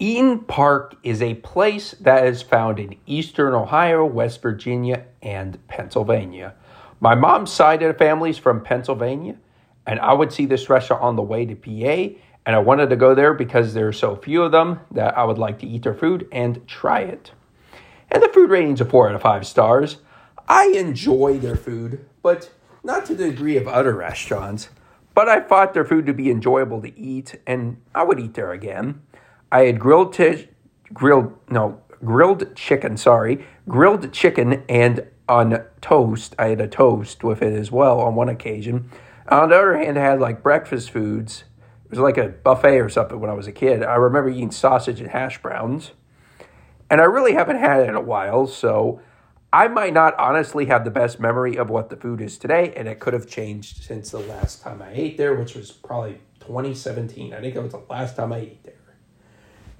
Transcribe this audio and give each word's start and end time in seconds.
Eat'n 0.00 0.44
Park 0.48 0.96
is 1.04 1.22
a 1.22 1.34
place 1.34 1.92
that 2.00 2.26
is 2.26 2.42
found 2.42 2.80
in 2.80 2.96
eastern 3.06 3.54
Ohio, 3.54 4.04
West 4.04 4.42
Virginia, 4.42 5.04
and 5.22 5.64
Pennsylvania. 5.68 6.54
My 6.98 7.14
mom's 7.14 7.52
side 7.52 7.80
of 7.82 7.92
the 7.92 7.98
family 7.98 8.30
is 8.30 8.38
from 8.38 8.64
Pennsylvania, 8.64 9.36
and 9.86 10.00
I 10.00 10.12
would 10.12 10.32
see 10.32 10.46
this 10.46 10.68
restaurant 10.68 11.02
on 11.02 11.14
the 11.14 11.22
way 11.22 11.46
to 11.46 11.54
PA, 11.54 12.18
and 12.44 12.56
I 12.56 12.58
wanted 12.58 12.90
to 12.90 12.96
go 12.96 13.14
there 13.14 13.34
because 13.34 13.72
there 13.72 13.86
are 13.86 13.92
so 13.92 14.16
few 14.16 14.42
of 14.42 14.50
them 14.50 14.80
that 14.90 15.16
I 15.16 15.22
would 15.24 15.38
like 15.38 15.60
to 15.60 15.66
eat 15.66 15.84
their 15.84 15.94
food 15.94 16.26
and 16.32 16.66
try 16.66 17.00
it. 17.00 17.30
And 18.10 18.20
the 18.20 18.28
food 18.28 18.50
rating's 18.50 18.80
a 18.80 18.84
4 18.84 19.10
out 19.10 19.14
of 19.14 19.22
5 19.22 19.46
stars. 19.46 19.98
I 20.48 20.72
enjoy 20.76 21.38
their 21.38 21.56
food, 21.56 22.04
but 22.20 22.50
not 22.82 23.06
to 23.06 23.14
the 23.14 23.30
degree 23.30 23.56
of 23.56 23.68
other 23.68 23.94
restaurants. 23.94 24.70
But 25.14 25.28
I 25.28 25.38
thought 25.38 25.72
their 25.72 25.84
food 25.84 26.06
to 26.06 26.12
be 26.12 26.32
enjoyable 26.32 26.82
to 26.82 26.98
eat, 26.98 27.38
and 27.46 27.76
I 27.94 28.02
would 28.02 28.18
eat 28.18 28.34
there 28.34 28.50
again. 28.50 29.02
I 29.54 29.66
had 29.66 29.78
grilled 29.78 30.12
t- 30.12 30.48
grilled 30.92 31.32
no 31.48 31.80
grilled 32.04 32.56
chicken. 32.56 32.96
Sorry, 32.96 33.46
grilled 33.68 34.12
chicken 34.12 34.64
and 34.68 35.06
on 35.28 35.64
toast. 35.80 36.34
I 36.40 36.48
had 36.48 36.60
a 36.60 36.66
toast 36.66 37.22
with 37.22 37.40
it 37.40 37.56
as 37.56 37.70
well 37.70 38.00
on 38.00 38.16
one 38.16 38.28
occasion. 38.28 38.90
On 39.28 39.50
the 39.50 39.56
other 39.56 39.78
hand, 39.78 39.96
I 39.96 40.02
had 40.02 40.18
like 40.18 40.42
breakfast 40.42 40.90
foods. 40.90 41.44
It 41.84 41.90
was 41.90 42.00
like 42.00 42.18
a 42.18 42.30
buffet 42.30 42.80
or 42.80 42.88
something 42.88 43.20
when 43.20 43.30
I 43.30 43.34
was 43.34 43.46
a 43.46 43.52
kid. 43.52 43.84
I 43.84 43.94
remember 43.94 44.28
eating 44.28 44.50
sausage 44.50 45.00
and 45.00 45.10
hash 45.10 45.40
browns, 45.40 45.92
and 46.90 47.00
I 47.00 47.04
really 47.04 47.34
haven't 47.34 47.58
had 47.58 47.82
it 47.82 47.88
in 47.88 47.94
a 47.94 48.00
while. 48.00 48.48
So 48.48 49.00
I 49.52 49.68
might 49.68 49.94
not 49.94 50.18
honestly 50.18 50.66
have 50.66 50.84
the 50.84 50.90
best 50.90 51.20
memory 51.20 51.56
of 51.56 51.70
what 51.70 51.90
the 51.90 51.96
food 51.96 52.20
is 52.20 52.38
today, 52.38 52.72
and 52.76 52.88
it 52.88 52.98
could 52.98 53.12
have 53.12 53.28
changed 53.28 53.84
since 53.84 54.10
the 54.10 54.18
last 54.18 54.62
time 54.62 54.82
I 54.82 54.90
ate 54.92 55.16
there, 55.16 55.36
which 55.36 55.54
was 55.54 55.70
probably 55.70 56.18
2017. 56.40 57.32
I 57.32 57.40
think 57.40 57.54
it 57.54 57.62
was 57.62 57.70
the 57.70 57.82
last 57.88 58.16
time 58.16 58.32
I 58.32 58.38
ate 58.38 58.64
there. 58.64 58.73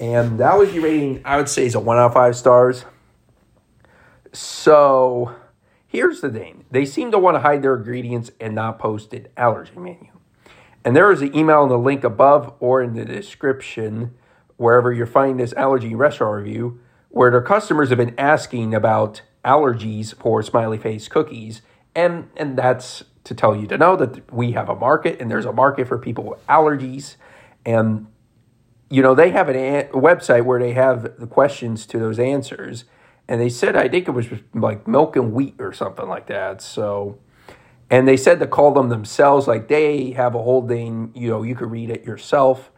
And 0.00 0.38
that 0.40 0.58
was 0.58 0.74
your 0.74 0.84
rating, 0.84 1.22
I 1.24 1.36
would 1.36 1.48
say, 1.48 1.66
is 1.66 1.74
a 1.74 1.80
one 1.80 1.98
out 1.98 2.06
of 2.06 2.14
five 2.14 2.36
stars. 2.36 2.84
So 4.32 5.34
here's 5.86 6.20
the 6.20 6.30
thing 6.30 6.64
they 6.70 6.84
seem 6.84 7.10
to 7.12 7.18
want 7.18 7.36
to 7.36 7.40
hide 7.40 7.62
their 7.62 7.76
ingredients 7.76 8.32
and 8.40 8.54
not 8.54 8.78
post 8.78 9.12
an 9.14 9.28
allergy 9.36 9.78
menu. 9.78 10.08
And 10.84 10.94
there 10.94 11.10
is 11.10 11.22
an 11.22 11.34
email 11.34 11.62
in 11.62 11.68
the 11.68 11.78
link 11.78 12.04
above 12.04 12.52
or 12.60 12.82
in 12.82 12.94
the 12.94 13.04
description, 13.04 14.14
wherever 14.56 14.92
you're 14.92 15.06
finding 15.06 15.38
this 15.38 15.52
allergy 15.54 15.94
restaurant 15.94 16.44
review, 16.44 16.80
where 17.08 17.30
their 17.30 17.42
customers 17.42 17.88
have 17.88 17.98
been 17.98 18.14
asking 18.18 18.74
about 18.74 19.22
allergies 19.44 20.14
for 20.14 20.42
smiley 20.42 20.78
face 20.78 21.08
cookies. 21.08 21.62
And, 21.94 22.28
and 22.36 22.58
that's 22.58 23.04
to 23.22 23.34
tell 23.34 23.56
you 23.56 23.66
to 23.68 23.78
know 23.78 23.96
that 23.96 24.32
we 24.32 24.52
have 24.52 24.68
a 24.68 24.74
market 24.74 25.20
and 25.20 25.30
there's 25.30 25.46
a 25.46 25.52
market 25.52 25.88
for 25.88 25.96
people 25.96 26.24
with 26.24 26.46
allergies. 26.48 27.16
And 27.64 28.08
you 28.94 29.02
know, 29.02 29.12
they 29.12 29.30
have 29.30 29.48
an 29.48 29.56
a 29.56 29.88
website 29.88 30.44
where 30.44 30.60
they 30.60 30.72
have 30.72 31.18
the 31.18 31.26
questions 31.26 31.84
to 31.86 31.98
those 31.98 32.20
answers. 32.20 32.84
And 33.26 33.40
they 33.40 33.48
said, 33.48 33.74
I 33.74 33.88
think 33.88 34.06
it 34.06 34.12
was 34.12 34.28
like 34.54 34.86
milk 34.86 35.16
and 35.16 35.32
wheat 35.32 35.56
or 35.58 35.72
something 35.72 36.06
like 36.06 36.28
that. 36.28 36.62
So, 36.62 37.18
and 37.90 38.06
they 38.06 38.16
said 38.16 38.38
to 38.38 38.46
call 38.46 38.72
them 38.72 38.90
themselves, 38.90 39.48
like 39.48 39.66
they 39.66 40.12
have 40.12 40.36
a 40.36 40.42
holding, 40.42 41.10
you 41.12 41.28
know, 41.28 41.42
you 41.42 41.56
could 41.56 41.72
read 41.72 41.90
it 41.90 42.04
yourself 42.04 42.70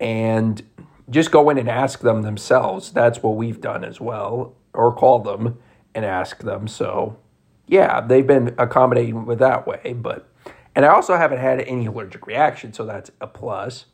and 0.00 0.62
just 1.10 1.30
go 1.30 1.50
in 1.50 1.58
and 1.58 1.68
ask 1.68 2.00
them 2.00 2.22
themselves. 2.22 2.90
That's 2.90 3.22
what 3.22 3.36
we've 3.36 3.60
done 3.60 3.84
as 3.84 4.00
well, 4.00 4.56
or 4.72 4.94
call 4.94 5.18
them 5.18 5.58
and 5.94 6.06
ask 6.06 6.38
them. 6.38 6.66
So, 6.66 7.18
yeah, 7.66 8.00
they've 8.00 8.26
been 8.26 8.54
accommodating 8.56 9.26
with 9.26 9.40
that 9.40 9.66
way. 9.66 9.94
But, 9.98 10.30
and 10.74 10.86
I 10.86 10.88
also 10.88 11.16
haven't 11.16 11.40
had 11.40 11.60
any 11.60 11.84
allergic 11.84 12.26
reaction, 12.26 12.72
so 12.72 12.86
that's 12.86 13.10
a 13.20 13.26
plus. 13.26 13.84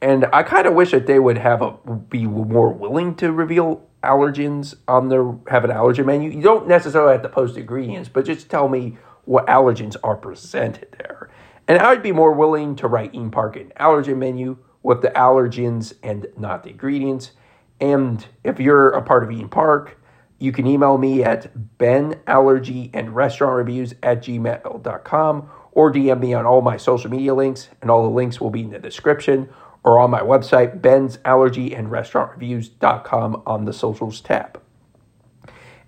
And 0.00 0.26
I 0.32 0.42
kind 0.42 0.66
of 0.66 0.74
wish 0.74 0.92
that 0.92 1.06
they 1.06 1.18
would 1.18 1.38
have 1.38 1.60
a 1.60 1.72
be 2.08 2.26
more 2.26 2.72
willing 2.72 3.14
to 3.16 3.32
reveal 3.32 3.88
allergens 4.02 4.74
on 4.86 5.08
their 5.08 5.34
have 5.48 5.64
an 5.64 5.70
allergen 5.70 6.06
menu. 6.06 6.30
You 6.30 6.42
don't 6.42 6.68
necessarily 6.68 7.12
have 7.12 7.22
to 7.22 7.28
post 7.28 7.56
ingredients, 7.56 8.08
but 8.08 8.24
just 8.24 8.48
tell 8.48 8.68
me 8.68 8.98
what 9.24 9.46
allergens 9.46 9.96
are 10.04 10.16
presented 10.16 10.88
there. 10.98 11.30
And 11.66 11.78
I 11.78 11.90
would 11.90 12.02
be 12.02 12.12
more 12.12 12.32
willing 12.32 12.76
to 12.76 12.86
write 12.86 13.12
Eat'n 13.12 13.32
Park 13.32 13.56
an 13.56 13.72
allergen 13.78 14.18
menu 14.18 14.58
with 14.82 15.02
the 15.02 15.10
allergens 15.10 15.94
and 16.02 16.28
not 16.36 16.62
the 16.62 16.70
ingredients. 16.70 17.32
And 17.80 18.24
if 18.44 18.58
you're 18.60 18.90
a 18.90 19.02
part 19.02 19.24
of 19.24 19.30
Eat'n 19.30 19.50
Park, 19.50 20.00
you 20.38 20.52
can 20.52 20.66
email 20.66 20.96
me 20.96 21.24
at 21.24 21.52
benallergy 21.78 22.90
and 22.94 23.14
restaurant 23.14 23.56
reviews 23.56 23.94
at 24.02 24.22
gmail.com 24.22 25.50
or 25.72 25.92
DM 25.92 26.20
me 26.20 26.32
on 26.32 26.46
all 26.46 26.62
my 26.62 26.76
social 26.76 27.10
media 27.10 27.34
links, 27.34 27.68
and 27.82 27.90
all 27.90 28.02
the 28.02 28.08
links 28.08 28.40
will 28.40 28.50
be 28.50 28.62
in 28.62 28.70
the 28.70 28.78
description 28.78 29.48
or 29.84 29.98
on 29.98 30.10
my 30.10 30.20
website, 30.20 30.82
Ben's 30.82 31.18
Allergy 31.24 31.74
and 31.74 31.90
Restaurant 31.90 32.32
Reviews.com 32.32 33.42
on 33.46 33.64
the 33.64 33.72
socials 33.72 34.20
tab. 34.20 34.60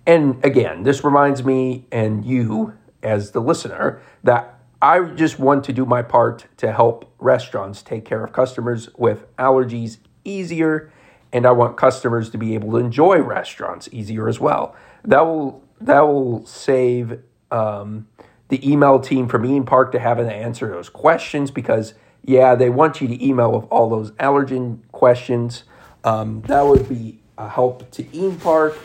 And 0.05 0.43
again, 0.43 0.83
this 0.83 1.03
reminds 1.03 1.43
me 1.43 1.85
and 1.91 2.25
you, 2.25 2.73
as 3.03 3.31
the 3.31 3.41
listener, 3.41 4.01
that 4.23 4.59
I 4.81 5.03
just 5.03 5.37
want 5.37 5.63
to 5.65 5.73
do 5.73 5.85
my 5.85 6.01
part 6.01 6.47
to 6.57 6.71
help 6.71 7.13
restaurants 7.19 7.83
take 7.83 8.03
care 8.03 8.23
of 8.23 8.33
customers 8.33 8.89
with 8.97 9.25
allergies 9.37 9.97
easier, 10.23 10.91
and 11.31 11.45
I 11.45 11.51
want 11.51 11.77
customers 11.77 12.31
to 12.31 12.37
be 12.37 12.55
able 12.55 12.71
to 12.71 12.77
enjoy 12.77 13.19
restaurants 13.19 13.87
easier 13.91 14.27
as 14.27 14.39
well. 14.39 14.75
That 15.03 15.21
will 15.21 15.63
that 15.79 16.01
will 16.01 16.45
save 16.45 17.19
um, 17.51 18.07
the 18.49 18.69
email 18.69 18.99
team 18.99 19.27
from 19.27 19.43
Eat'n 19.43 19.65
Park 19.65 19.91
to 19.93 19.99
having 19.99 20.27
to 20.27 20.33
answer 20.33 20.67
those 20.67 20.89
questions 20.89 21.51
because 21.51 21.93
yeah, 22.23 22.55
they 22.55 22.69
want 22.69 23.01
you 23.01 23.07
to 23.07 23.25
email 23.25 23.51
with 23.51 23.65
all 23.71 23.89
those 23.89 24.11
allergen 24.11 24.79
questions. 24.91 25.63
Um, 26.03 26.41
that 26.47 26.65
would 26.65 26.87
be 26.87 27.19
a 27.37 27.49
help 27.49 27.89
to 27.91 28.03
Eat'n 28.03 28.39
Park. 28.39 28.77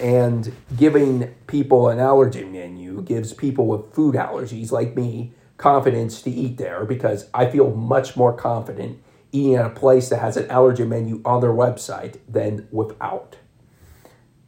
And 0.00 0.54
giving 0.78 1.34
people 1.46 1.90
an 1.90 1.98
allergen 1.98 2.52
menu 2.52 3.02
gives 3.02 3.34
people 3.34 3.66
with 3.66 3.92
food 3.94 4.14
allergies 4.14 4.72
like 4.72 4.96
me 4.96 5.32
confidence 5.58 6.22
to 6.22 6.30
eat 6.30 6.56
there 6.56 6.86
because 6.86 7.28
I 7.34 7.50
feel 7.50 7.70
much 7.74 8.16
more 8.16 8.32
confident 8.32 8.98
eating 9.30 9.56
at 9.56 9.66
a 9.66 9.70
place 9.70 10.08
that 10.08 10.18
has 10.18 10.38
an 10.38 10.48
allergen 10.48 10.88
menu 10.88 11.20
on 11.24 11.42
their 11.42 11.52
website 11.52 12.16
than 12.26 12.66
without. 12.70 13.36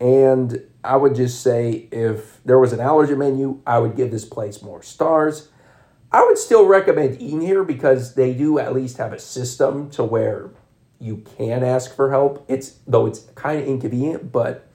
And 0.01 0.63
I 0.83 0.97
would 0.97 1.15
just 1.15 1.43
say 1.43 1.87
if 1.93 2.41
there 2.45 2.59
was 2.59 2.73
an 2.73 2.81
allergen 2.81 3.19
menu, 3.19 3.61
I 3.67 3.79
would 3.79 3.95
give 3.95 4.11
this 4.11 4.25
place 4.25 4.63
more 4.63 4.83
stars. 4.83 5.51
I 6.13 6.23
would 6.25 6.37
still 6.37 6.67
recommend 6.67 7.23
eating 7.23 7.41
here 7.41 7.65
because 7.65 8.15
they 8.15 8.35
do 8.35 8.59
at 8.59 8.75
least 8.75 8.99
have 8.99 9.15
a 9.15 9.19
system 9.19 9.89
to 9.91 10.05
where 10.05 10.51
you 10.99 11.25
can 11.37 11.65
ask 11.65 11.97
for 11.97 12.11
help. 12.11 12.45
It's 12.49 12.79
though 12.87 13.07
it's 13.07 13.21
kind 13.35 13.61
of 13.61 13.67
inconvenient, 13.67 14.31
but 14.31 14.69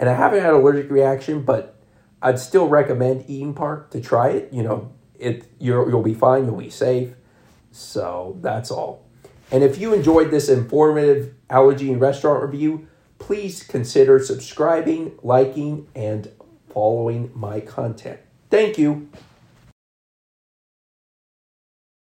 and 0.00 0.08
I 0.08 0.14
haven't 0.14 0.40
had 0.40 0.54
allergic 0.54 0.90
reaction, 0.90 1.42
but 1.42 1.76
I'd 2.22 2.38
still 2.38 2.68
recommend 2.68 3.24
Eat'n 3.26 3.54
Park 3.54 3.90
to 3.90 4.00
try 4.00 4.30
it. 4.30 4.52
You 4.52 4.62
know, 4.62 4.92
it 5.18 5.46
you're, 5.58 5.88
you'll 5.90 6.02
be 6.02 6.14
fine, 6.14 6.46
you'll 6.46 6.56
be 6.56 6.70
safe. 6.70 7.14
So 7.70 8.38
that's 8.40 8.70
all. 8.70 9.04
And 9.50 9.62
if 9.62 9.78
you 9.78 9.92
enjoyed 9.92 10.30
this 10.30 10.48
informative 10.48 11.34
allergy 11.50 11.92
and 11.92 12.00
restaurant 12.00 12.42
review, 12.42 12.88
please 13.18 13.62
consider 13.62 14.18
subscribing, 14.18 15.18
liking, 15.22 15.88
and 15.94 16.30
following 16.72 17.30
my 17.34 17.60
content. 17.60 18.20
Thank 18.50 18.78
you. 18.78 19.08